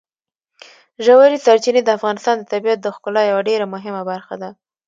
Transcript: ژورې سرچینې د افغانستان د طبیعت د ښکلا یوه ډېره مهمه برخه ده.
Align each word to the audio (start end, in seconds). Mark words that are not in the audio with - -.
ژورې 1.05 1.37
سرچینې 1.45 1.81
د 1.85 1.89
افغانستان 1.97 2.35
د 2.37 2.43
طبیعت 2.53 2.79
د 2.81 2.87
ښکلا 2.95 3.21
یوه 3.31 3.41
ډېره 3.49 3.65
مهمه 3.73 4.01
برخه 4.11 4.35
ده. 4.41 4.49